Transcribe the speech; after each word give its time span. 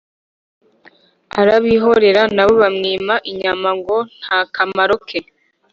arabihorera; 1.39 2.21
na 2.35 2.43
bo 2.47 2.53
bamwima 2.63 3.13
inyama 3.31 3.69
ngo 3.79 3.97
nta 4.19 4.39
kamaro 4.53 4.95
ke. 5.07 5.19